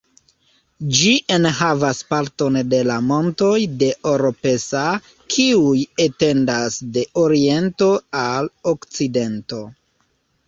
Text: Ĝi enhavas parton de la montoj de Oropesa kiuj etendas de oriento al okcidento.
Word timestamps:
Ĝi 0.99 1.09
enhavas 1.33 1.99
parton 2.13 2.55
de 2.71 2.79
la 2.91 2.95
montoj 3.09 3.51
de 3.83 3.89
Oropesa 4.11 4.81
kiuj 5.35 5.75
etendas 6.07 6.79
de 6.97 7.03
oriento 7.27 7.91
al 8.23 8.49
okcidento. 8.73 9.61